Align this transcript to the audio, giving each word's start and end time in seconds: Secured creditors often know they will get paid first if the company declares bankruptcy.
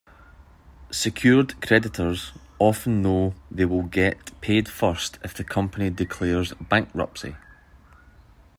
Secured 0.91 1.61
creditors 1.61 2.31
often 2.57 3.03
know 3.03 3.35
they 3.51 3.65
will 3.65 3.83
get 3.83 4.31
paid 4.41 4.67
first 4.67 5.19
if 5.23 5.35
the 5.35 5.43
company 5.43 5.91
declares 5.91 6.55
bankruptcy. 6.59 7.35